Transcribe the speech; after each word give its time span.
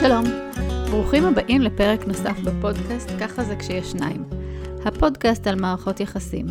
שלום, 0.00 0.24
ברוכים 0.90 1.24
הבאים 1.24 1.60
לפרק 1.60 2.06
נוסף 2.06 2.38
בפודקאסט 2.44 3.08
"ככה 3.20 3.44
זה 3.44 3.56
כשיש 3.56 3.90
שניים", 3.90 4.24
הפודקאסט 4.84 5.46
על 5.46 5.60
מערכות 5.60 6.00
יחסים. 6.00 6.46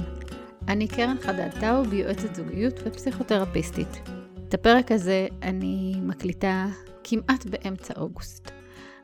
אני 0.68 0.88
קרן 0.88 1.16
חדד 1.22 1.50
טאוב, 1.59 1.93
יועצת 1.93 2.35
זוגיות 2.35 2.74
ופסיכותרפיסטית. 2.85 4.09
את 4.48 4.54
הפרק 4.54 4.92
הזה 4.92 5.27
אני 5.43 5.93
מקליטה 6.01 6.66
כמעט 7.04 7.46
באמצע 7.46 7.93
אוגוסט. 7.98 8.52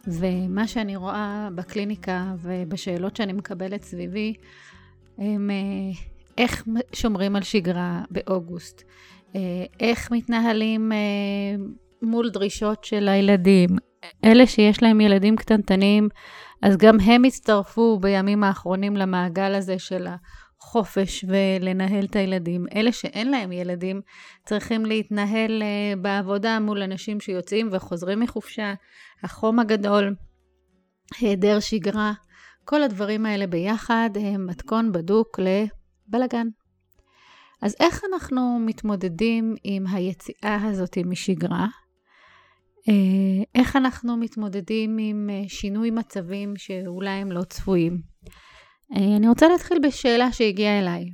ומה 0.07 0.67
שאני 0.67 0.95
רואה 0.95 1.49
בקליניקה 1.55 2.33
ובשאלות 2.41 3.15
שאני 3.15 3.33
מקבלת 3.33 3.83
סביבי, 3.83 4.33
הם 5.17 5.49
אה, 5.51 5.99
איך 6.37 6.63
שומרים 6.93 7.35
על 7.35 7.43
שגרה 7.43 8.03
באוגוסט, 8.11 8.83
אה, 9.35 9.65
איך 9.79 10.11
מתנהלים 10.11 10.91
אה, 10.91 10.97
מול 12.01 12.29
דרישות 12.29 12.83
של 12.83 13.07
הילדים. 13.07 13.69
אלה 14.25 14.47
שיש 14.47 14.83
להם 14.83 15.01
ילדים 15.01 15.35
קטנטנים, 15.35 16.09
אז 16.61 16.77
גם 16.77 16.99
הם 16.99 17.23
הצטרפו 17.23 17.99
בימים 18.01 18.43
האחרונים 18.43 18.97
למעגל 18.97 19.55
הזה 19.55 19.79
של 19.79 20.07
החופש 20.61 21.25
ולנהל 21.27 22.05
את 22.05 22.15
הילדים. 22.15 22.65
אלה 22.75 22.91
שאין 22.91 23.31
להם 23.31 23.51
ילדים 23.51 24.01
צריכים 24.45 24.85
להתנהל 24.85 25.63
בעבודה 26.01 26.59
מול 26.59 26.81
אנשים 26.81 27.19
שיוצאים 27.19 27.69
וחוזרים 27.71 28.19
מחופשה, 28.19 28.73
החום 29.23 29.59
הגדול, 29.59 30.15
היעדר 31.19 31.59
שגרה, 31.59 32.13
כל 32.65 32.83
הדברים 32.83 33.25
האלה 33.25 33.47
ביחד 33.47 34.09
הם 34.15 34.47
מתכון 34.47 34.91
בדוק 34.91 35.39
לבלגן. 35.39 36.47
אז 37.61 37.75
איך 37.79 38.01
אנחנו 38.13 38.59
מתמודדים 38.65 39.55
עם 39.63 39.87
היציאה 39.87 40.57
הזאת 40.63 40.97
משגרה? 41.05 41.67
אה, 42.89 43.43
איך 43.55 43.75
אנחנו 43.75 44.17
מתמודדים 44.17 44.97
עם 44.99 45.29
אה, 45.29 45.49
שינוי 45.49 45.91
מצבים 45.91 46.53
שאולי 46.57 47.09
הם 47.09 47.31
לא 47.31 47.43
צפויים? 47.43 48.01
אה, 48.95 49.17
אני 49.17 49.27
רוצה 49.27 49.47
להתחיל 49.47 49.77
בשאלה 49.83 50.31
שהגיעה 50.31 50.79
אליי. 50.79 51.05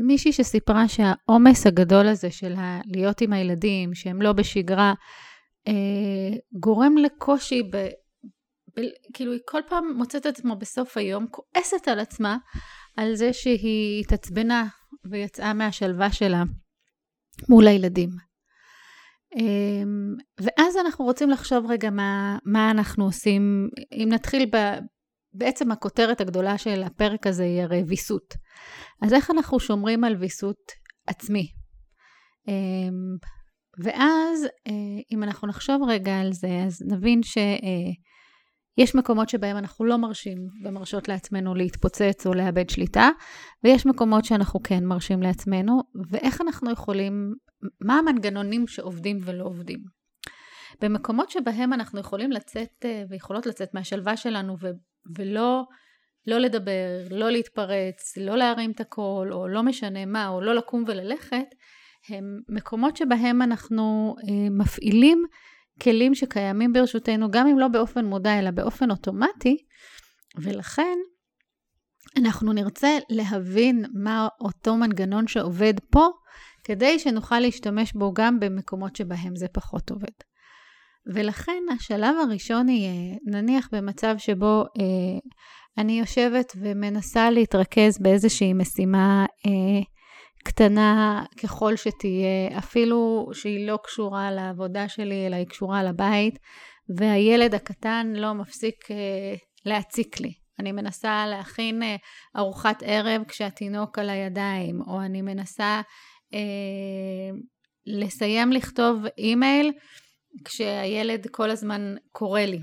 מישהי 0.00 0.32
שסיפרה 0.32 0.88
שהעומס 0.88 1.66
הגדול 1.66 2.06
הזה 2.06 2.30
של 2.30 2.54
להיות 2.86 3.20
עם 3.20 3.32
הילדים, 3.32 3.94
שהם 3.94 4.22
לא 4.22 4.32
בשגרה, 4.32 4.94
גורם 6.60 6.98
לקושי 6.98 7.62
ב... 7.62 7.88
כאילו 9.14 9.32
היא 9.32 9.40
כל 9.48 9.60
פעם 9.68 9.92
מוצאת 9.96 10.26
את 10.26 10.26
עצמה 10.26 10.54
בסוף 10.54 10.96
היום 10.96 11.26
כועסת 11.30 11.88
על 11.88 12.00
עצמה 12.00 12.36
על 12.96 13.14
זה 13.14 13.32
שהיא 13.32 14.00
התעצבנה 14.00 14.66
ויצאה 15.10 15.54
מהשלווה 15.54 16.12
שלה 16.12 16.42
מול 17.48 17.66
הילדים. 17.66 18.10
אמ, 19.34 20.14
ואז 20.40 20.76
אנחנו 20.76 21.04
רוצים 21.04 21.30
לחשוב 21.30 21.66
רגע 21.68 21.90
מה, 21.90 22.38
מה 22.44 22.70
אנחנו 22.70 23.04
עושים, 23.04 23.68
אם 23.92 24.08
נתחיל 24.12 24.46
ב... 24.52 24.56
בעצם 25.32 25.72
הכותרת 25.72 26.20
הגדולה 26.20 26.58
של 26.58 26.82
הפרק 26.82 27.26
הזה 27.26 27.44
היא 27.44 27.62
הרי 27.62 27.82
ויסות. 27.86 28.34
אז 29.02 29.12
איך 29.12 29.30
אנחנו 29.30 29.60
שומרים 29.60 30.04
על 30.04 30.16
ויסות 30.16 30.72
עצמי? 31.06 31.46
אמ, 32.48 33.16
ואז 33.84 34.44
אה, 34.44 35.02
אם 35.12 35.22
אנחנו 35.22 35.48
נחשוב 35.48 35.80
רגע 35.88 36.20
על 36.20 36.32
זה, 36.32 36.62
אז 36.66 36.82
נבין 36.92 37.22
ש... 37.22 37.38
יש 38.78 38.94
מקומות 38.94 39.28
שבהם 39.28 39.56
אנחנו 39.56 39.84
לא 39.84 39.96
מרשים 39.96 40.38
ומרשות 40.64 41.08
לעצמנו 41.08 41.54
להתפוצץ 41.54 42.26
או 42.26 42.34
לאבד 42.34 42.70
שליטה, 42.70 43.08
ויש 43.64 43.86
מקומות 43.86 44.24
שאנחנו 44.24 44.60
כן 44.62 44.84
מרשים 44.84 45.22
לעצמנו, 45.22 45.80
ואיך 46.10 46.40
אנחנו 46.40 46.70
יכולים, 46.70 47.34
מה 47.80 47.98
המנגנונים 47.98 48.66
שעובדים 48.66 49.18
ולא 49.24 49.44
עובדים. 49.44 49.78
במקומות 50.82 51.30
שבהם 51.30 51.72
אנחנו 51.72 52.00
יכולים 52.00 52.32
לצאת 52.32 52.84
אה, 52.84 53.04
ויכולות 53.10 53.46
לצאת 53.46 53.74
מהשלווה 53.74 54.16
שלנו 54.16 54.56
ו- 54.60 54.70
ולא 55.18 55.64
לא 56.26 56.38
לדבר, 56.38 57.06
לא 57.10 57.30
להתפרץ, 57.30 58.16
לא 58.16 58.36
להרים 58.36 58.70
את 58.70 58.80
הקול, 58.80 59.32
או 59.32 59.48
לא 59.48 59.62
משנה 59.62 60.06
מה, 60.06 60.28
או 60.28 60.40
לא 60.40 60.54
לקום 60.54 60.84
וללכת, 60.86 61.46
הם 62.08 62.40
מקומות 62.48 62.96
שבהם 62.96 63.42
אנחנו 63.42 64.14
אה, 64.18 64.50
מפעילים 64.50 65.24
כלים 65.82 66.14
שקיימים 66.14 66.72
ברשותנו, 66.72 67.30
גם 67.30 67.46
אם 67.46 67.58
לא 67.58 67.68
באופן 67.68 68.04
מודע, 68.04 68.38
אלא 68.38 68.50
באופן 68.50 68.90
אוטומטי, 68.90 69.56
ולכן 70.38 70.98
אנחנו 72.18 72.52
נרצה 72.52 72.98
להבין 73.10 73.84
מה 73.94 74.28
אותו 74.40 74.76
מנגנון 74.76 75.26
שעובד 75.26 75.74
פה, 75.90 76.06
כדי 76.64 76.98
שנוכל 76.98 77.40
להשתמש 77.40 77.92
בו 77.92 78.12
גם 78.14 78.40
במקומות 78.40 78.96
שבהם 78.96 79.36
זה 79.36 79.46
פחות 79.48 79.90
עובד. 79.90 80.12
ולכן 81.14 81.62
השלב 81.74 82.14
הראשון 82.22 82.68
יהיה, 82.68 83.16
נניח 83.26 83.68
במצב 83.72 84.14
שבו 84.18 84.62
אה, 84.62 85.18
אני 85.78 85.98
יושבת 85.98 86.52
ומנסה 86.60 87.30
להתרכז 87.30 87.98
באיזושהי 87.98 88.52
משימה 88.52 89.26
אה, 89.46 89.82
קטנה 90.46 91.24
ככל 91.42 91.76
שתהיה, 91.76 92.58
אפילו 92.58 93.30
שהיא 93.32 93.66
לא 93.66 93.78
קשורה 93.82 94.30
לעבודה 94.30 94.88
שלי, 94.88 95.26
אלא 95.26 95.36
היא 95.36 95.46
קשורה 95.46 95.82
לבית, 95.82 96.38
והילד 96.96 97.54
הקטן 97.54 98.12
לא 98.16 98.34
מפסיק 98.34 98.90
אה, 98.90 99.34
להציק 99.64 100.20
לי. 100.20 100.32
אני 100.58 100.72
מנסה 100.72 101.26
להכין 101.26 101.82
אה, 101.82 101.96
ארוחת 102.36 102.82
ערב 102.86 103.22
כשהתינוק 103.28 103.98
על 103.98 104.10
הידיים, 104.10 104.80
או 104.86 105.00
אני 105.00 105.22
מנסה 105.22 105.80
אה, 106.34 107.38
לסיים 107.86 108.52
לכתוב 108.52 109.02
אימייל 109.18 109.72
כשהילד 110.44 111.26
כל 111.30 111.50
הזמן 111.50 111.94
קורא 112.12 112.40
לי, 112.40 112.60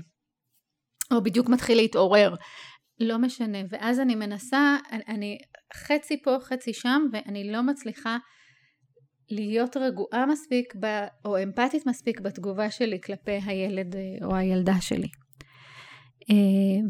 או 1.12 1.22
בדיוק 1.22 1.48
מתחיל 1.48 1.76
להתעורר. 1.76 2.34
לא 3.00 3.18
משנה, 3.18 3.58
ואז 3.70 4.00
אני 4.00 4.14
מנסה, 4.14 4.76
אני 5.08 5.38
חצי 5.74 6.22
פה, 6.22 6.36
חצי 6.40 6.72
שם, 6.72 7.02
ואני 7.12 7.52
לא 7.52 7.62
מצליחה 7.62 8.16
להיות 9.30 9.76
רגועה 9.76 10.26
מספיק, 10.26 10.74
ב, 10.80 10.86
או 11.24 11.42
אמפתית 11.42 11.86
מספיק 11.86 12.20
בתגובה 12.20 12.70
שלי 12.70 13.00
כלפי 13.00 13.38
הילד 13.44 13.96
אה, 13.96 14.26
או 14.26 14.36
הילדה 14.36 14.80
שלי. 14.80 15.08
אה, 16.30 16.36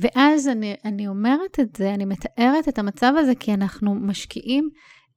ואז 0.01 0.49
אני, 0.49 0.75
אני 0.85 1.09
אומרת 1.09 1.61
את 1.61 1.77
זה, 1.77 1.95
אני 1.95 2.05
מתארת 2.05 2.69
את 2.69 2.79
המצב 2.79 3.13
הזה 3.19 3.33
כי 3.41 3.55
אנחנו 3.55 3.95
משקיעים 3.95 4.69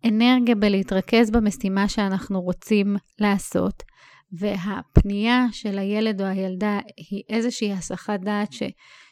אנרגיה 0.05 0.55
בלהתרכז 0.55 1.31
במשימה 1.31 1.89
שאנחנו 1.89 2.41
רוצים 2.41 2.95
לעשות, 3.19 3.83
והפנייה 4.31 5.45
של 5.51 5.79
הילד 5.79 6.21
או 6.21 6.25
הילדה 6.25 6.79
היא 7.09 7.23
איזושהי 7.29 7.73
הסחת 7.73 8.19
דעת 8.19 8.53
ש, 8.53 8.63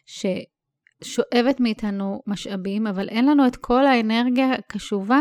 ש, 0.06 0.26
שואבת 1.06 1.60
מאיתנו 1.60 2.22
משאבים, 2.28 2.88
אבל 2.88 3.10
אין 3.10 3.26
לנו 3.26 3.48
את 3.48 3.56
כל 3.56 3.88
האנרגיה 3.88 4.54
הקשובה 4.54 5.20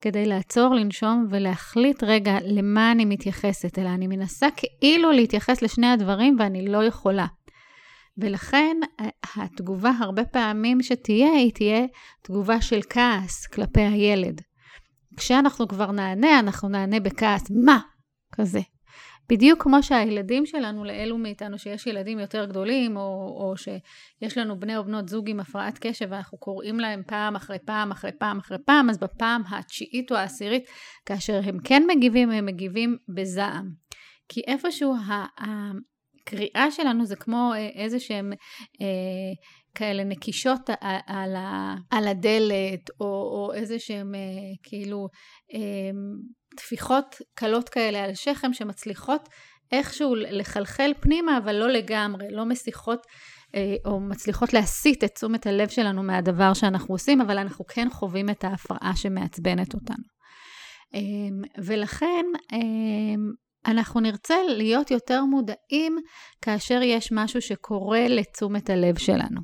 כדי 0.00 0.26
לעצור, 0.26 0.74
לנשום 0.74 1.26
ולהחליט 1.30 2.02
רגע 2.02 2.38
למה 2.44 2.92
אני 2.92 3.04
מתייחסת, 3.04 3.78
אלא 3.78 3.88
אני 3.88 4.06
מנסה 4.06 4.46
כאילו 4.56 5.10
להתייחס 5.10 5.62
לשני 5.62 5.86
הדברים 5.86 6.36
ואני 6.38 6.68
לא 6.68 6.84
יכולה. 6.84 7.26
ולכן 8.18 8.76
התגובה 9.36 9.90
הרבה 10.00 10.24
פעמים 10.24 10.82
שתהיה, 10.82 11.32
היא 11.32 11.52
תהיה 11.54 11.86
תגובה 12.22 12.60
של 12.60 12.80
כעס 12.90 13.46
כלפי 13.46 13.80
הילד. 13.80 14.40
כשאנחנו 15.16 15.68
כבר 15.68 15.90
נענה, 15.90 16.38
אנחנו 16.38 16.68
נענה 16.68 17.00
בכעס, 17.00 17.42
מה? 17.64 17.78
כזה. 18.34 18.60
בדיוק 19.28 19.62
כמו 19.62 19.82
שהילדים 19.82 20.46
שלנו, 20.46 20.84
לאלו 20.84 21.18
מאיתנו 21.18 21.58
שיש 21.58 21.86
ילדים 21.86 22.18
יותר 22.18 22.44
גדולים, 22.44 22.96
או, 22.96 23.02
או 23.40 23.54
שיש 23.56 24.38
לנו 24.38 24.60
בני 24.60 24.76
או 24.76 24.84
בנות 24.84 25.08
זוג 25.08 25.30
עם 25.30 25.40
הפרעת 25.40 25.78
קשב, 25.78 26.06
ואנחנו 26.10 26.38
קוראים 26.38 26.80
להם 26.80 27.02
פעם 27.06 27.36
אחרי 27.36 27.58
פעם 27.58 27.90
אחרי 27.90 28.10
פעם 28.18 28.38
אחרי 28.38 28.58
פעם, 28.66 28.90
אז 28.90 28.98
בפעם 28.98 29.42
התשיעית 29.50 30.12
או 30.12 30.16
העשירית, 30.16 30.64
כאשר 31.06 31.40
הם 31.44 31.58
כן 31.64 31.82
מגיבים, 31.88 32.30
הם 32.30 32.46
מגיבים 32.46 32.96
בזעם. 33.08 33.70
כי 34.28 34.40
איפשהו 34.46 34.94
הקריאה 36.22 36.70
שלנו 36.70 37.06
זה 37.06 37.16
כמו 37.16 37.52
אה, 37.54 37.68
איזה 37.68 38.00
שהם 38.00 38.32
אה, 38.80 39.32
כאלה 39.74 40.04
נקישות 40.04 40.70
על, 41.90 42.06
הדלת, 42.08 42.90
או, 43.00 43.06
או 43.06 43.52
איזה 43.54 43.78
שהם 43.78 44.14
אה, 44.14 44.20
כאילו 44.62 45.08
טפיחות 46.56 47.16
קלות 47.34 47.68
כאלה 47.68 48.04
על 48.04 48.14
שכם 48.14 48.52
שמצליחות 48.52 49.28
איכשהו 49.72 50.14
לחלחל 50.14 50.92
פנימה, 51.00 51.38
אבל 51.38 51.52
לא 51.52 51.68
לגמרי, 51.68 52.26
לא 52.30 52.44
מסיחות 52.44 53.06
אה, 53.54 53.74
או 53.84 54.00
מצליחות 54.00 54.52
להסיט 54.52 55.04
את 55.04 55.14
תשומת 55.14 55.46
הלב 55.46 55.68
שלנו 55.68 56.02
מהדבר 56.02 56.54
שאנחנו 56.54 56.94
עושים, 56.94 57.20
אבל 57.20 57.38
אנחנו 57.38 57.64
כן 57.66 57.88
חווים 57.90 58.30
את 58.30 58.44
ההפרעה 58.44 58.92
שמעצבנת 58.96 59.74
אותנו. 59.74 60.04
אמ, 60.94 61.42
ולכן 61.64 62.24
אמ, 62.52 63.30
אנחנו 63.66 64.00
נרצה 64.00 64.34
להיות 64.48 64.90
יותר 64.90 65.24
מודעים 65.24 65.98
כאשר 66.42 66.80
יש 66.82 67.12
משהו 67.12 67.42
שקורה 67.42 68.08
לתשומת 68.08 68.70
הלב 68.70 68.98
שלנו. 68.98 69.40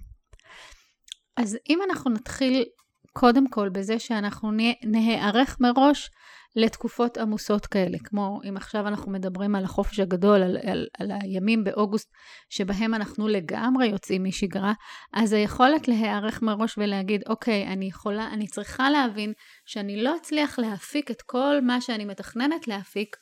אז 1.36 1.58
אם 1.70 1.78
אנחנו 1.90 2.10
נתחיל 2.10 2.64
קודם 3.12 3.50
כל 3.50 3.68
בזה 3.68 3.98
שאנחנו 3.98 4.50
נערך 4.84 5.56
מראש 5.60 6.10
לתקופות 6.56 7.18
עמוסות 7.18 7.66
כאלה, 7.66 7.98
כמו 8.04 8.40
אם 8.48 8.56
עכשיו 8.56 8.88
אנחנו 8.88 9.12
מדברים 9.12 9.54
על 9.54 9.64
החופש 9.64 10.00
הגדול, 10.00 10.42
על, 10.42 10.56
על, 10.62 10.86
על 10.98 11.10
הימים 11.22 11.64
באוגוסט 11.64 12.12
שבהם 12.50 12.94
אנחנו 12.94 13.28
לגמרי 13.28 13.86
יוצאים 13.86 14.24
משגרה, 14.24 14.72
אז 15.12 15.32
היכולת 15.32 15.88
להיערך 15.88 16.42
מראש 16.42 16.78
ולהגיד, 16.78 17.22
אוקיי, 17.28 17.66
אני 17.66 17.84
יכולה, 17.84 18.28
אני 18.32 18.46
צריכה 18.46 18.90
להבין 18.90 19.32
שאני 19.66 20.02
לא 20.02 20.16
אצליח 20.16 20.58
להפיק 20.58 21.10
את 21.10 21.22
כל 21.22 21.60
מה 21.62 21.80
שאני 21.80 22.04
מתכננת 22.04 22.68
להפיק, 22.68 23.16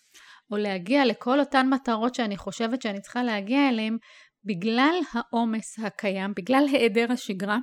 או 0.51 0.57
להגיע 0.57 1.05
לכל 1.05 1.41
אותן 1.41 1.69
מטרות 1.69 2.15
שאני 2.15 2.37
חושבת 2.37 2.83
שאני 2.83 3.01
צריכה 3.01 3.23
להגיע 3.23 3.69
אליהן, 3.69 3.97
בגלל 4.45 4.95
העומס 5.13 5.79
הקיים, 5.79 6.33
בגלל 6.37 6.65
היעדר 6.73 7.13
השגרה, 7.13 7.59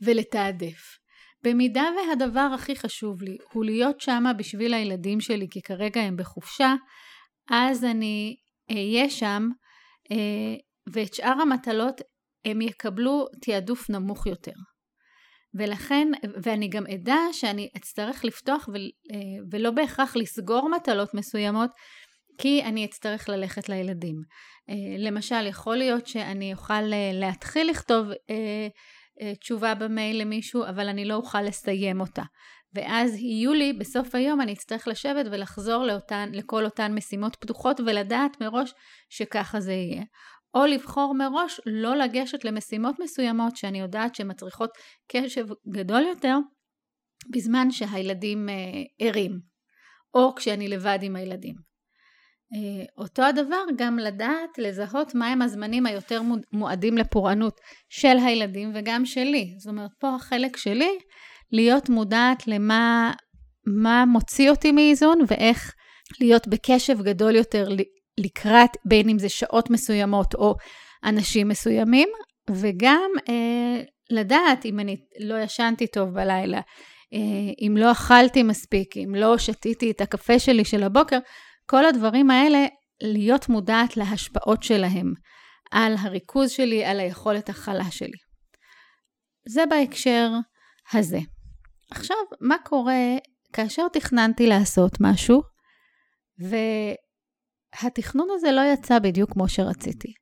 ולתעדף. 0.00 0.98
במידה 1.46 1.84
והדבר 1.96 2.48
הכי 2.54 2.76
חשוב 2.76 3.22
לי 3.22 3.36
הוא 3.52 3.64
להיות 3.64 4.00
שמה 4.00 4.32
בשביל 4.32 4.74
הילדים 4.74 5.20
שלי, 5.20 5.46
כי 5.50 5.62
כרגע 5.62 6.00
הם 6.00 6.16
בחופשה, 6.16 6.74
אז 7.50 7.84
אני 7.84 8.36
אהיה 8.70 9.10
שם, 9.10 9.48
אה, 10.10 10.56
ואת 10.92 11.14
שאר 11.14 11.40
המטלות 11.42 12.00
הם 12.44 12.60
יקבלו 12.60 13.26
תעדוף 13.44 13.90
נמוך 13.90 14.26
יותר. 14.26 14.52
ולכן, 15.58 16.08
ואני 16.42 16.68
גם 16.68 16.86
אדע 16.86 17.18
שאני 17.32 17.68
אצטרך 17.76 18.24
לפתוח 18.24 18.68
ו, 18.68 18.72
אה, 18.76 19.44
ולא 19.50 19.70
בהכרח 19.70 20.16
לסגור 20.16 20.68
מטלות 20.68 21.14
מסוימות, 21.14 21.70
כי 22.38 22.62
אני 22.64 22.84
אצטרך 22.84 23.28
ללכת 23.28 23.68
לילדים. 23.68 24.16
אה, 24.70 24.98
למשל, 24.98 25.46
יכול 25.46 25.76
להיות 25.76 26.06
שאני 26.06 26.52
אוכל 26.54 26.82
להתחיל 27.12 27.70
לכתוב 27.70 28.06
אה, 28.30 28.68
תשובה 29.40 29.74
במייל 29.74 30.20
למישהו, 30.20 30.64
אבל 30.64 30.88
אני 30.88 31.04
לא 31.04 31.14
אוכל 31.14 31.42
לסיים 31.42 32.00
אותה. 32.00 32.22
ואז 32.74 33.14
יהיו 33.14 33.52
לי, 33.52 33.72
בסוף 33.72 34.14
היום 34.14 34.40
אני 34.40 34.52
אצטרך 34.52 34.88
לשבת 34.88 35.26
ולחזור 35.30 35.84
לאותן, 35.84 36.28
לכל 36.32 36.64
אותן 36.64 36.94
משימות 36.94 37.36
פתוחות 37.36 37.80
ולדעת 37.80 38.40
מראש 38.40 38.74
שככה 39.10 39.60
זה 39.60 39.72
יהיה. 39.72 40.02
או 40.54 40.66
לבחור 40.66 41.14
מראש 41.14 41.60
לא 41.66 41.96
לגשת 41.96 42.44
למשימות 42.44 42.96
מסוימות 43.00 43.56
שאני 43.56 43.80
יודעת 43.80 44.14
שמצריכות 44.14 44.70
קשב 45.12 45.46
גדול 45.68 46.02
יותר, 46.02 46.36
בזמן 47.30 47.70
שהילדים 47.70 48.48
אה, 48.48 48.54
ערים, 49.00 49.40
או 50.14 50.34
כשאני 50.34 50.68
לבד 50.68 50.98
עם 51.02 51.16
הילדים. 51.16 51.65
אה, 52.54 52.84
אותו 52.98 53.22
הדבר 53.22 53.62
גם 53.76 53.98
לדעת 53.98 54.58
לזהות 54.58 55.14
מהם 55.14 55.42
הזמנים 55.42 55.86
היותר 55.86 56.22
מועדים 56.52 56.98
לפורענות 56.98 57.60
של 57.88 58.16
הילדים 58.26 58.72
וגם 58.74 59.06
שלי. 59.06 59.54
זאת 59.58 59.68
אומרת, 59.68 59.90
פה 60.00 60.14
החלק 60.14 60.56
שלי, 60.56 60.98
להיות 61.52 61.88
מודעת 61.88 62.46
למה 62.46 63.12
מה 63.66 64.04
מוציא 64.06 64.50
אותי 64.50 64.72
מאיזון 64.72 65.18
ואיך 65.26 65.74
להיות 66.20 66.48
בקשב 66.48 67.02
גדול 67.02 67.36
יותר 67.36 67.68
לקראת, 68.18 68.70
בין 68.84 69.08
אם 69.08 69.18
זה 69.18 69.28
שעות 69.28 69.70
מסוימות 69.70 70.34
או 70.34 70.54
אנשים 71.04 71.48
מסוימים, 71.48 72.08
וגם 72.50 73.10
אה, 73.28 73.82
לדעת 74.10 74.64
אם 74.64 74.80
אני 74.80 74.96
לא 75.20 75.34
ישנתי 75.42 75.86
טוב 75.86 76.08
בלילה, 76.10 76.60
אה, 77.12 77.66
אם 77.66 77.76
לא 77.76 77.92
אכלתי 77.92 78.42
מספיק, 78.42 78.96
אם 78.96 79.14
לא 79.14 79.38
שתיתי 79.38 79.90
את 79.90 80.00
הקפה 80.00 80.38
שלי 80.38 80.64
של 80.64 80.82
הבוקר, 80.82 81.18
כל 81.66 81.84
הדברים 81.86 82.30
האלה, 82.30 82.66
להיות 83.02 83.48
מודעת 83.48 83.96
להשפעות 83.96 84.62
שלהם 84.62 85.12
על 85.70 85.94
הריכוז 85.98 86.50
שלי, 86.50 86.84
על 86.84 87.00
היכולת 87.00 87.48
הכלה 87.48 87.90
שלי. 87.90 88.18
זה 89.48 89.66
בהקשר 89.70 90.30
הזה. 90.92 91.18
עכשיו, 91.90 92.16
מה 92.40 92.56
קורה 92.64 93.16
כאשר 93.52 93.88
תכננתי 93.92 94.46
לעשות 94.46 94.92
משהו, 95.00 95.42
והתכנון 97.82 98.28
הזה 98.32 98.52
לא 98.52 98.60
יצא 98.72 98.98
בדיוק 98.98 99.32
כמו 99.32 99.48
שרציתי. 99.48 100.12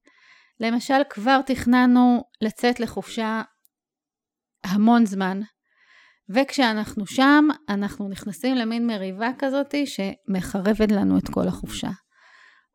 למשל, 0.61 1.03
כבר 1.11 1.41
תכננו 1.47 2.23
לצאת 2.41 2.81
לחופשה 2.81 3.43
המון 4.65 5.07
זמן, 5.07 5.41
וכשאנחנו 6.31 7.07
שם, 7.07 7.49
אנחנו 7.69 8.09
נכנסים 8.09 8.57
למין 8.57 8.87
מריבה 8.87 9.31
כזאת 9.39 9.75
שמחרבת 9.85 10.93
לנו 10.93 11.19
את 11.19 11.29
כל 11.29 11.49
החופשה. 11.49 11.91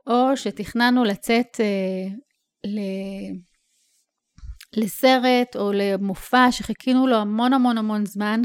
או 0.07 0.37
שתכננו 0.37 1.03
לצאת 1.03 1.59
אה, 1.59 2.07
ל... 2.65 2.79
לסרט 4.77 5.55
או 5.55 5.71
למופע 5.73 6.51
שחיכינו 6.51 7.07
לו 7.07 7.15
המון 7.15 7.53
המון 7.53 7.77
המון 7.77 8.05
זמן, 8.05 8.41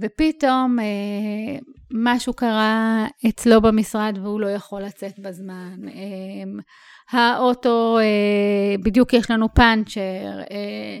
ופתאום 0.00 0.78
אה, 0.80 1.58
משהו 1.94 2.34
קרה 2.34 3.06
אצלו 3.28 3.60
במשרד 3.60 4.18
והוא 4.22 4.40
לא 4.40 4.46
יכול 4.46 4.82
לצאת 4.82 5.18
בזמן. 5.18 5.76
אה, 5.88 6.62
האוטו, 7.10 7.98
אה, 7.98 8.74
בדיוק 8.84 9.12
יש 9.12 9.30
לנו 9.30 9.54
פאנצ'ר, 9.54 10.40
אה, 10.50 10.98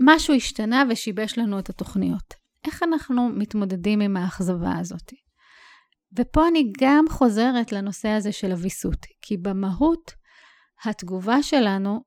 משהו 0.00 0.34
השתנה 0.34 0.84
ושיבש 0.90 1.38
לנו 1.38 1.58
את 1.58 1.70
התוכניות. 1.70 2.34
איך 2.66 2.82
אנחנו 2.82 3.28
מתמודדים 3.28 4.00
עם 4.00 4.16
האכזבה 4.16 4.78
הזאת? 4.78 5.12
ופה 6.18 6.48
אני 6.48 6.72
גם 6.80 7.04
חוזרת 7.10 7.72
לנושא 7.72 8.08
הזה 8.08 8.32
של 8.32 8.52
הוויסות, 8.52 9.06
כי 9.22 9.36
במהות 9.36 10.12
התגובה 10.84 11.42
שלנו 11.42 12.00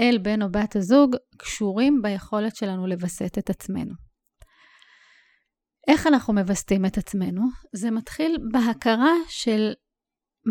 אל 0.00 0.18
בן 0.22 0.42
או 0.42 0.50
בת 0.50 0.76
הזוג 0.76 1.16
קשורים 1.38 2.02
ביכולת 2.02 2.56
שלנו 2.56 2.86
לווסת 2.86 3.38
את 3.38 3.50
עצמנו. 3.50 3.94
איך 5.88 6.06
אנחנו 6.06 6.34
מווסתים 6.34 6.86
את 6.86 6.98
עצמנו? 6.98 7.42
זה 7.72 7.90
מתחיל 7.90 8.36
בהכרה 8.52 9.12
של 9.28 9.72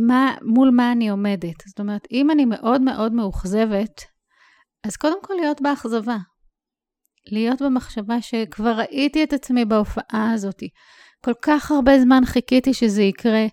מה, 0.08 0.36
מול 0.42 0.70
מה 0.76 0.92
אני 0.92 1.10
עומדת. 1.10 1.64
זאת 1.68 1.80
אומרת, 1.80 2.08
אם 2.12 2.32
אני 2.32 2.46
מאוד 2.46 2.82
מאוד 2.82 3.14
מאוכזבת, 3.14 4.02
אז 4.84 4.98
קודם 4.98 5.24
כל 5.24 5.34
להיות 5.34 5.62
באכזבה. 5.62 6.18
להיות 7.32 7.62
במחשבה 7.62 8.22
שכבר 8.22 8.72
ראיתי 8.72 9.24
את 9.24 9.34
עצמי 9.34 9.66
בהופעה 9.66 10.32
הזאת. 10.34 10.64
כל 11.26 11.34
כך 11.42 11.72
הרבה 11.72 12.00
זמן 12.00 12.26
חיכיתי 12.26 12.74
שזה 12.74 13.02
יקרה, 13.02 13.46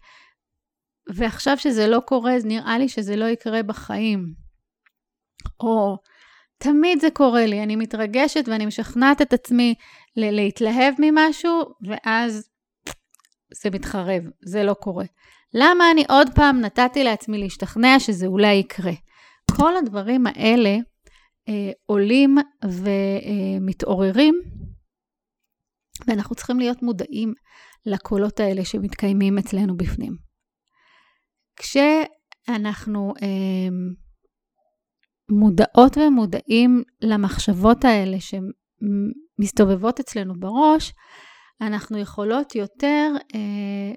ועכשיו 1.14 1.58
שזה 1.58 1.87
לא 1.87 2.00
קורה, 2.00 2.34
אז 2.34 2.44
נראה 2.44 2.78
לי 2.78 2.88
שזה 2.88 3.17
לא 3.17 3.25
יקרה 3.25 3.62
בחיים. 3.62 4.34
או 5.61 5.96
תמיד 6.58 7.00
זה 7.00 7.11
קורה 7.11 7.46
לי, 7.46 7.62
אני 7.62 7.76
מתרגשת 7.76 8.44
ואני 8.49 8.67
משכנעת 8.67 9.22
את 9.22 9.32
עצמי 9.32 9.75
להתלהב 10.16 10.94
ממשהו, 10.99 11.62
ואז 11.88 12.49
זה 13.62 13.70
מתחרב, 13.70 14.23
זה 14.44 14.62
לא 14.62 14.75
קורה. 14.75 15.05
למה 15.55 15.90
אני 15.90 16.05
עוד 16.08 16.28
פעם 16.34 16.61
נתתי 16.61 17.05
לעצמי 17.05 17.38
להשתכנע 17.38 18.00
שזה 18.00 18.26
אולי 18.26 18.52
יקרה? 18.55 18.93
כל 19.56 19.76
הדברים 19.76 20.26
האלה 20.26 20.76
עולים 21.87 22.37
ומתעוררים, 22.64 24.35
ואנחנו 26.07 26.35
צריכים 26.35 26.59
להיות 26.59 26.83
מודעים 26.83 27.35
לקולות 27.87 28.40
האלה 28.40 28.64
שמתקיימים 28.64 29.38
אצלנו 29.38 29.76
בפנים. 29.76 30.16
כשאנחנו 31.57 33.14
אה, 33.23 33.69
מודעות 35.30 35.97
ומודעים 35.97 36.83
למחשבות 37.00 37.85
האלה 37.85 38.16
שמסתובבות 38.21 40.00
אצלנו 40.00 40.40
בראש, 40.40 40.92
אנחנו 41.61 41.99
יכולות 41.99 42.54
יותר 42.54 43.12
אה, 43.35 43.92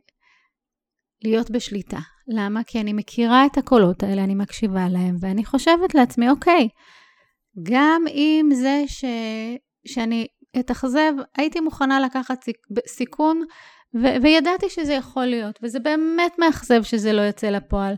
להיות 1.24 1.52
בשליטה. 1.52 2.00
למה? 2.28 2.64
כי 2.64 2.82
אני 2.82 2.94
מכירה 2.94 3.46
את 3.46 3.58
הקולות 3.58 4.04
האלה, 4.04 4.24
אני 4.24 4.36
מקשיבה 4.36 4.90
להם, 4.90 5.16
ואני 5.20 5.46
חושבת 5.46 5.96
לעצמי, 5.96 6.30
אוקיי, 6.30 6.68
גם 7.64 8.04
עם 8.14 8.54
זה 8.54 8.84
ש... 8.88 9.06
שאני 9.88 10.28
אתאכזב, 10.60 11.14
הייתי 11.38 11.60
מוכנה 11.60 12.00
לקחת 12.00 12.46
סיכון, 12.88 13.44
ו... 13.96 14.06
וידעתי 14.24 14.70
שזה 14.70 14.94
יכול 14.94 15.26
להיות, 15.26 15.60
וזה 15.64 15.80
באמת 15.80 16.40
מאכזב 16.40 16.84
שזה 16.84 17.14
לא 17.14 17.22
יוצא 17.22 17.50
לפועל. 17.50 17.96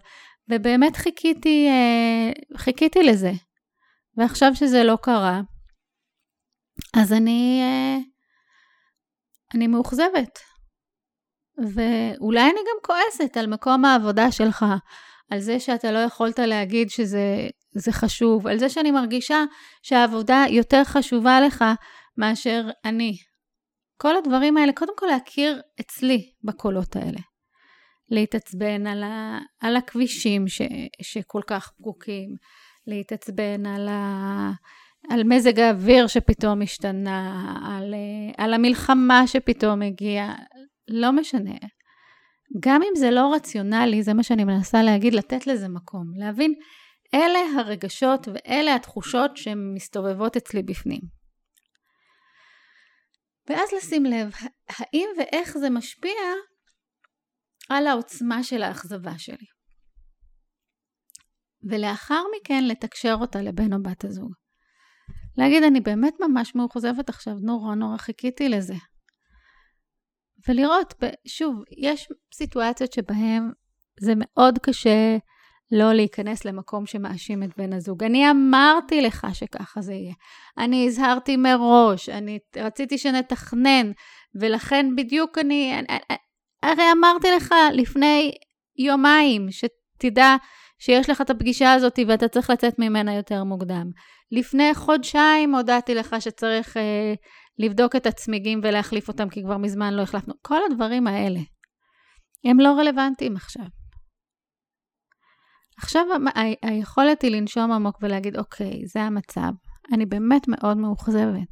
ובאמת 0.49 0.95
חיכיתי, 0.95 1.67
אה, 1.69 2.57
חיכיתי 2.57 3.03
לזה. 3.03 3.31
ועכשיו 4.17 4.55
שזה 4.55 4.83
לא 4.83 4.97
קרה, 5.01 5.41
אז 6.97 7.13
אני, 7.13 7.61
אה, 7.61 7.97
אני 9.55 9.67
מאוכזבת. 9.67 10.39
ואולי 11.57 12.41
אני 12.41 12.59
גם 12.59 12.77
כועסת 12.83 13.37
על 13.37 13.47
מקום 13.47 13.85
העבודה 13.85 14.31
שלך, 14.31 14.65
על 15.31 15.39
זה 15.39 15.59
שאתה 15.59 15.91
לא 15.91 15.99
יכולת 15.99 16.39
להגיד 16.39 16.89
שזה 16.89 17.47
זה 17.75 17.91
חשוב, 17.91 18.47
על 18.47 18.57
זה 18.57 18.69
שאני 18.69 18.91
מרגישה 18.91 19.43
שהעבודה 19.83 20.43
יותר 20.49 20.83
חשובה 20.83 21.41
לך 21.41 21.65
מאשר 22.17 22.69
אני. 22.85 23.17
כל 23.97 24.17
הדברים 24.17 24.57
האלה, 24.57 24.73
קודם 24.73 24.93
כל 24.97 25.05
להכיר 25.05 25.61
אצלי 25.79 26.31
בקולות 26.43 26.95
האלה. 26.95 27.19
להתעצבן 28.09 28.87
על, 28.87 29.03
ה, 29.03 29.39
על 29.61 29.75
הכבישים 29.75 30.47
ש, 30.47 30.61
שכל 31.01 31.41
כך 31.47 31.71
פקוקים, 31.77 32.29
להתעצבן 32.87 33.65
על, 33.65 33.87
ה, 33.87 34.51
על 35.09 35.23
מזג 35.23 35.59
האוויר 35.59 36.07
שפתאום 36.07 36.61
השתנה, 36.61 37.55
על, 37.65 37.93
על 38.37 38.53
המלחמה 38.53 39.27
שפתאום 39.27 39.81
הגיעה. 39.81 40.35
לא 40.87 41.11
משנה. 41.11 41.55
גם 42.59 42.81
אם 42.81 42.95
זה 42.95 43.11
לא 43.11 43.33
רציונלי, 43.35 44.03
זה 44.03 44.13
מה 44.13 44.23
שאני 44.23 44.43
מנסה 44.43 44.83
להגיד, 44.83 45.13
לתת 45.13 45.47
לזה 45.47 45.67
מקום. 45.67 46.05
להבין, 46.17 46.53
אלה 47.13 47.39
הרגשות 47.57 48.27
ואלה 48.27 48.75
התחושות 48.75 49.37
שמסתובבות 49.37 50.37
אצלי 50.37 50.63
בפנים. 50.63 51.01
ואז 53.49 53.69
לשים 53.77 54.05
לב, 54.05 54.33
האם 54.69 55.09
ואיך 55.17 55.57
זה 55.57 55.69
משפיע 55.69 56.21
על 57.69 57.87
העוצמה 57.87 58.43
של 58.43 58.63
האכזבה 58.63 59.17
שלי. 59.17 59.45
ולאחר 61.69 62.21
מכן 62.37 62.63
לתקשר 62.67 63.15
אותה 63.21 63.41
לבן 63.41 63.73
או 63.73 63.83
בת 63.83 64.03
הזוג. 64.03 64.33
להגיד, 65.37 65.63
אני 65.63 65.79
באמת 65.79 66.13
ממש 66.19 66.55
מאוכזבת 66.55 67.09
עכשיו, 67.09 67.33
נורא 67.33 67.75
נורא 67.75 67.97
חיכיתי 67.97 68.49
לזה. 68.49 68.75
ולראות, 70.47 70.93
שוב, 71.27 71.63
יש 71.77 72.07
סיטואציות 72.33 72.93
שבהן 72.93 73.51
זה 73.99 74.13
מאוד 74.15 74.59
קשה 74.59 75.17
לא 75.71 75.93
להיכנס 75.93 76.45
למקום 76.45 76.85
שמאשים 76.85 77.43
את 77.43 77.49
בן 77.57 77.73
הזוג. 77.73 78.03
אני 78.03 78.31
אמרתי 78.31 79.01
לך 79.01 79.27
שככה 79.33 79.81
זה 79.81 79.93
יהיה. 79.93 80.13
אני 80.57 80.87
הזהרתי 80.87 81.37
מראש, 81.37 82.09
אני 82.09 82.39
רציתי 82.57 82.97
שנתכנן, 82.97 83.91
ולכן 84.41 84.85
בדיוק 84.97 85.37
אני... 85.37 85.79
אני 85.79 85.97
הרי 86.63 86.83
אמרתי 86.91 87.27
לך 87.37 87.53
לפני 87.73 88.31
יומיים, 88.77 89.47
שתדע 89.51 90.35
שיש 90.79 91.09
לך 91.09 91.21
את 91.21 91.29
הפגישה 91.29 91.73
הזאת 91.73 91.99
ואתה 92.07 92.27
צריך 92.27 92.49
לצאת 92.49 92.79
ממנה 92.79 93.15
יותר 93.15 93.43
מוקדם. 93.43 93.91
לפני 94.31 94.73
חודשיים 94.73 95.55
הודעתי 95.55 95.95
לך 95.95 96.15
שצריך 96.19 96.77
אה, 96.77 97.13
לבדוק 97.59 97.95
את 97.95 98.05
הצמיגים 98.05 98.59
ולהחליף 98.63 99.07
אותם, 99.07 99.29
כי 99.29 99.43
כבר 99.43 99.57
מזמן 99.57 99.93
לא 99.93 100.01
החלפנו. 100.01 100.33
כל 100.41 100.59
הדברים 100.71 101.07
האלה, 101.07 101.39
הם 102.45 102.59
לא 102.59 102.69
רלוונטיים 102.69 103.35
עכשיו. 103.35 103.65
עכשיו 105.77 106.05
ה- 106.35 106.67
היכולת 106.67 107.21
היא 107.21 107.31
לנשום 107.31 107.71
עמוק 107.71 107.97
ולהגיד, 108.01 108.37
אוקיי, 108.37 108.81
זה 108.85 109.01
המצב. 109.01 109.51
אני 109.93 110.05
באמת 110.05 110.47
מאוד 110.47 110.77
מאוכזבת. 110.77 111.47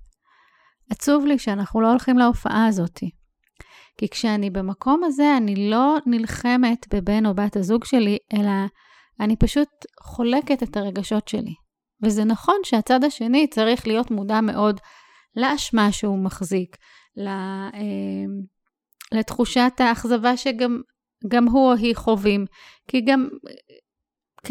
עצוב 0.89 1.25
לי 1.25 1.39
שאנחנו 1.39 1.82
לא 1.82 1.89
הולכים 1.89 2.18
להופעה 2.18 2.65
הזאת. 2.68 3.00
כי 3.98 4.10
כשאני 4.10 4.50
במקום 4.50 5.03
הזה, 5.03 5.38
אני 5.38 5.70
לא 5.70 5.98
נלחמת 6.06 6.94
בבן 6.94 7.25
או 7.25 7.34
בת 7.34 7.56
הזוג 7.56 7.86
שלי, 7.86 8.18
אלא 8.34 8.51
אני 9.20 9.36
פשוט 9.36 9.70
חולקת 10.03 10.63
את 10.63 10.77
הרגשות 10.77 11.27
שלי. 11.27 11.53
וזה 12.03 12.24
נכון 12.24 12.56
שהצד 12.63 13.03
השני 13.03 13.48
צריך 13.48 13.88
להיות 13.88 14.12
מודע 14.12 14.42
מאוד 14.42 14.80
לאשמה 15.36 15.92
שהוא 15.92 16.25
מחזיק, 16.25 16.77
אה, 17.20 17.70
לתחושת 19.12 19.72
האכזבה 19.80 20.38
שגם 20.38 21.48
הוא 21.51 21.72
או 21.72 21.74
היא 21.74 21.96
חווים, 21.96 22.46
כי 22.88 23.01
גם, 23.01 23.27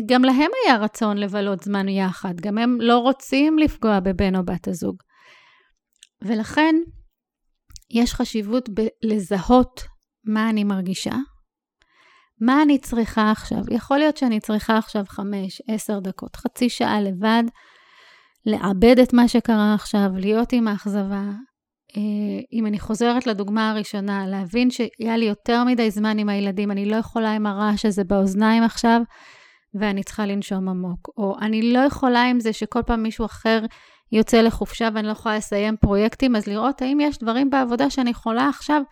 גם 0.06 0.22
להם 0.22 0.50
היה 0.64 0.76
רצון 0.76 1.18
לבלות 1.18 1.62
זמן 1.62 1.88
יחד, 1.88 2.40
גם 2.40 2.58
הם 2.58 2.80
לא 2.80 2.98
רוצים 2.98 3.58
לפגוע 3.58 4.00
בבן 4.00 4.36
או 4.36 4.44
בת 4.44 4.68
הזוג. 4.68 4.96
ולכן 6.22 6.74
יש 7.90 8.14
חשיבות 8.14 8.68
בלזהות 8.68 9.82
מה 10.24 10.50
אני 10.50 10.64
מרגישה, 10.64 11.14
מה 12.40 12.62
אני 12.62 12.78
צריכה 12.78 13.30
עכשיו? 13.30 13.58
יכול 13.70 13.98
להיות 13.98 14.16
שאני 14.16 14.40
צריכה 14.40 14.78
עכשיו 14.78 15.04
חמש, 15.08 15.62
עשר 15.68 16.00
דקות, 16.00 16.36
חצי 16.36 16.68
שעה 16.68 17.00
לבד, 17.00 17.42
לעבד 18.46 18.98
את 18.98 19.12
מה 19.12 19.28
שקרה 19.28 19.74
עכשיו, 19.74 20.08
להיות 20.16 20.52
עם 20.52 20.68
האכזבה. 20.68 21.22
אה, 21.96 22.40
אם 22.52 22.66
אני 22.66 22.78
חוזרת 22.78 23.26
לדוגמה 23.26 23.70
הראשונה, 23.70 24.26
להבין 24.26 24.70
שהיה 24.70 25.16
לי 25.16 25.24
יותר 25.24 25.64
מדי 25.64 25.90
זמן 25.90 26.18
עם 26.18 26.28
הילדים, 26.28 26.70
אני 26.70 26.86
לא 26.86 26.96
יכולה 26.96 27.32
עם 27.32 27.46
הרעש 27.46 27.86
הזה 27.86 28.04
באוזניים 28.04 28.62
עכשיו, 28.62 29.00
ואני 29.74 30.02
צריכה 30.02 30.26
לנשום 30.26 30.68
עמוק. 30.68 31.08
או 31.16 31.36
אני 31.40 31.72
לא 31.72 31.78
יכולה 31.78 32.22
עם 32.22 32.40
זה 32.40 32.52
שכל 32.52 32.82
פעם 32.82 33.02
מישהו 33.02 33.26
אחר 33.26 33.60
יוצא 34.12 34.40
לחופשה 34.40 34.88
ואני 34.94 35.06
לא 35.06 35.12
יכולה 35.12 35.36
לסיים 35.36 35.76
פרויקטים, 35.76 36.36
אז 36.36 36.46
לראות 36.46 36.82
האם 36.82 37.00
יש 37.00 37.18
דברים 37.18 37.50
בעבודה 37.50 37.90
שאני 37.90 38.10
יכולה 38.10 38.48
עכשיו 38.48 38.82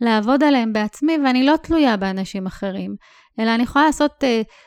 לעבוד 0.00 0.42
עליהם 0.42 0.72
בעצמי, 0.72 1.18
ואני 1.24 1.46
לא 1.46 1.56
תלויה 1.56 1.96
באנשים 1.96 2.46
אחרים, 2.46 2.96
אלא 3.40 3.54
אני 3.54 3.62
יכולה 3.62 3.84
לעשות 3.84 4.24
uh, 4.24 4.26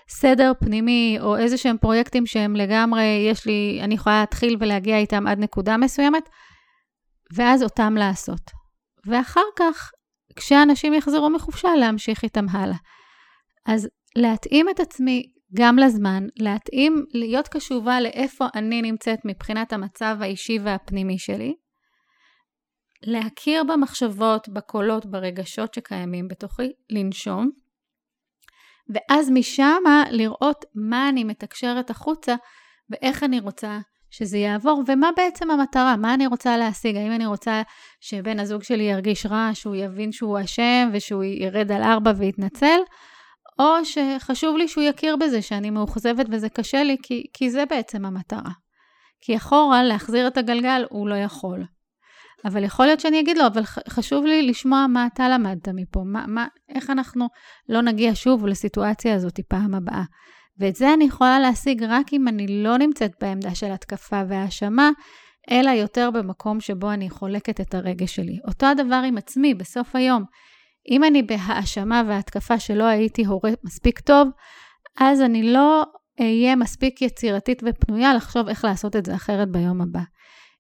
סדר 0.10 0.52
פנימי, 0.60 1.18
או 1.22 1.38
איזה 1.38 1.58
שהם 1.58 1.78
פרויקטים 1.78 2.26
שהם 2.26 2.56
לגמרי, 2.56 3.28
יש 3.32 3.46
לי, 3.46 3.80
אני 3.84 3.96
יכולה 3.96 4.20
להתחיל 4.20 4.58
ולהגיע 4.60 4.98
איתם 4.98 5.28
עד 5.28 5.40
נקודה 5.40 5.78
מסוימת, 5.78 6.30
ואז 7.36 7.64
אותם 7.64 7.96
לעשות. 7.98 8.52
ואחר 9.06 9.42
כך, 9.56 9.92
כשאנשים 10.36 10.94
יחזרו 10.94 11.30
מחופשה, 11.30 11.70
להמשיך 11.80 12.24
איתם 12.24 12.46
הלאה. 12.52 12.78
אז 13.66 13.88
להתאים 14.16 14.70
את 14.70 14.80
עצמי 14.80 15.24
גם 15.54 15.78
לזמן, 15.78 16.28
להתאים, 16.40 17.06
להיות 17.14 17.48
קשובה 17.48 18.02
לאיפה 18.02 18.46
אני 18.56 18.82
נמצאת 18.82 19.20
מבחינת 19.26 19.74
המצב 19.74 20.18
האישי 20.22 20.60
והפנימי 20.64 21.18
שלי, 21.18 21.56
להכיר 23.04 23.64
במחשבות, 23.64 24.50
בקולות, 24.50 25.06
ברגשות 25.06 25.74
שקיימים 25.74 26.28
בתוכי, 26.28 26.72
לנשום, 26.90 27.50
ואז 28.90 29.32
משם 29.32 29.84
לראות 30.12 30.66
מה 30.76 31.10
אני 31.10 31.24
מתקשרת 31.24 31.90
החוצה 31.90 32.36
ואיך 32.90 33.24
אני 33.24 33.40
רוצה 33.40 33.80
שזה 34.10 34.38
יעבור, 34.38 34.84
ומה 34.88 35.10
בעצם 35.18 35.52
המטרה, 35.52 35.98
מה 35.98 36.14
אני 36.14 36.28
רוצה 36.28 36.58
להשיג, 36.58 36.96
האם 36.96 37.12
אני 37.12 37.26
רוצה 37.26 37.62
שבן 38.02 38.40
הזוג 38.40 38.64
שלי 38.64 38.84
ירגיש 38.84 39.26
רע, 39.26 39.50
שהוא 39.54 39.76
יבין 39.76 40.12
שהוא 40.12 40.40
אשם 40.44 40.90
ושהוא 40.94 41.24
ירד 41.24 41.72
על 41.72 41.84
ארבע 41.84 42.12
ויתנצל, 42.18 42.80
או 43.60 43.86
שחשוב 43.86 44.58
לי 44.58 44.68
שהוא 44.68 44.84
יכיר 44.84 45.16
בזה 45.16 45.42
שאני 45.42 45.70
מאוכזבת 45.70 46.26
וזה 46.32 46.50
קשה 46.50 46.84
לי, 46.84 46.98
כי, 47.04 47.24
כי 47.34 47.50
זה 47.50 47.64
בעצם 47.70 48.06
המטרה. 48.06 48.52
כי 49.22 49.38
אחורה, 49.38 49.84
להחזיר 49.84 50.28
את 50.28 50.38
הגלגל, 50.38 50.86
הוא 50.90 51.10
לא 51.10 51.16
יכול. 51.16 51.64
אבל 52.46 52.64
יכול 52.64 52.86
להיות 52.86 53.00
שאני 53.00 53.20
אגיד 53.20 53.38
לו, 53.38 53.48
אבל 53.48 53.64
חשוב 53.90 54.26
לי 54.26 54.42
לשמוע 54.42 54.88
מה 54.88 55.08
אתה 55.14 55.30
למדת 55.30 55.68
מפה, 55.68 56.04
מה, 56.06 56.28
מה, 56.28 56.48
איך 56.70 56.90
אנחנו 56.90 57.28
לא 57.70 57.82
נגיע 57.82 58.12
שוב 58.16 58.48
לסיטואציה 58.48 59.16
הזאת 59.16 59.40
פעם 59.48 59.76
הבאה. 59.76 60.04
ואת 60.60 60.76
זה 60.76 60.94
אני 60.94 61.06
יכולה 61.06 61.40
להשיג 61.40 61.84
רק 61.84 62.14
אם 62.14 62.28
אני 62.28 62.64
לא 62.64 62.78
נמצאת 62.78 63.12
בעמדה 63.22 63.56
של 63.56 63.72
התקפה 63.72 64.22
והאשמה, 64.30 64.90
אלא 65.52 65.70
יותר 65.70 66.12
במקום 66.12 66.60
שבו 66.60 66.92
אני 66.92 67.10
חולקת 67.10 67.62
את 67.62 67.76
הרגש 67.76 68.16
שלי. 68.16 68.40
אותו 68.48 68.66
הדבר 68.66 69.02
עם 69.08 69.18
עצמי, 69.18 69.54
בסוף 69.54 69.96
היום. 69.96 70.24
אם 70.90 71.04
אני 71.04 71.24
בהאשמה 71.24 72.04
והתקפה 72.08 72.60
שלא 72.60 72.84
הייתי 72.84 73.26
הורה 73.26 73.52
מספיק 73.64 74.00
טוב, 74.00 74.28
אז 75.00 75.22
אני 75.22 75.54
לא 75.54 75.84
אהיה 76.22 76.56
מספיק 76.56 77.02
יצירתית 77.02 77.64
ופנויה 77.66 78.14
לחשוב 78.14 78.48
איך 78.48 78.66
לעשות 78.66 78.96
את 78.96 79.06
זה 79.06 79.16
אחרת 79.16 79.52
ביום 79.52 79.82
הבא. 79.82 80.02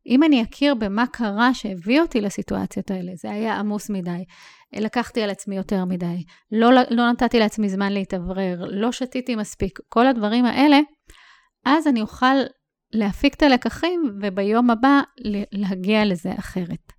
אם 0.08 0.24
אני 0.24 0.44
אכיר 0.44 0.76
במה 0.76 1.08
קרה 1.08 1.54
שהביא 1.54 2.02
אותי 2.02 2.22
לסיטואציות 2.22 2.92
האלה, 2.92 3.12
זה 3.16 3.32
היה 3.32 3.56
עמוס 3.60 3.90
מדי, 3.90 4.24
לקחתי 4.76 5.22
על 5.22 5.30
עצמי 5.30 5.56
יותר 5.56 5.86
מדי, 5.86 6.24
לא, 6.52 6.70
לא 6.90 7.12
נתתי 7.12 7.40
לעצמי 7.40 7.70
זמן 7.70 7.94
להתאוורר, 7.94 8.66
לא 8.70 8.92
שתיתי 8.92 9.36
מספיק, 9.36 9.80
כל 9.90 10.08
הדברים 10.08 10.46
האלה, 10.46 10.80
אז 11.66 11.88
אני 11.88 12.02
אוכל 12.02 12.36
להפיק 12.94 13.34
את 13.34 13.44
הלקחים 13.44 14.04
וביום 14.22 14.70
הבא 14.70 15.02
להגיע 15.52 16.06
לזה 16.06 16.32
אחרת. 16.40 16.95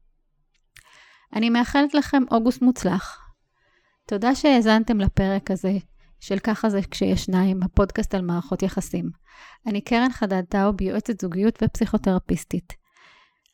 אני 1.34 1.50
מאחלת 1.50 1.94
לכם 1.94 2.22
אוגוסט 2.30 2.62
מוצלח. 2.62 3.18
תודה 4.06 4.34
שהאזנתם 4.34 5.00
לפרק 5.00 5.50
הזה 5.50 5.72
של 6.20 6.38
ככה 6.38 6.70
זה 6.70 6.80
כשיש 6.90 7.24
שניים, 7.24 7.62
הפודקאסט 7.62 8.14
על 8.14 8.22
מערכות 8.22 8.62
יחסים. 8.62 9.10
אני 9.66 9.80
קרן 9.80 10.12
חדד 10.12 10.42
טאוב, 10.48 10.80
יועצת 10.80 11.20
זוגיות 11.20 11.62
ופסיכותרפיסטית. 11.62 12.72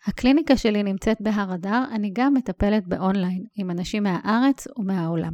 הקליניקה 0.07 0.57
שלי 0.57 0.83
נמצאת 0.83 1.17
בהר 1.21 1.55
אדר, 1.55 1.85
אני 1.93 2.11
גם 2.13 2.35
מטפלת 2.35 2.87
באונליין 2.87 3.45
עם 3.57 3.71
אנשים 3.71 4.03
מהארץ 4.03 4.67
ומהעולם. 4.77 5.33